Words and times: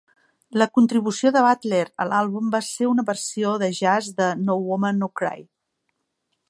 La 0.61 0.67
contribució 0.77 1.31
de 1.35 1.43
Butler 1.47 1.83
a 2.05 2.07
l'àlbum 2.13 2.49
va 2.57 2.63
ser 2.69 2.89
una 2.95 3.07
versió 3.11 3.53
de 3.65 3.71
jazz 3.83 4.09
de 4.23 4.31
"No 4.47 4.61
Woman 4.71 5.03
No 5.05 5.13
Cry". 5.21 5.45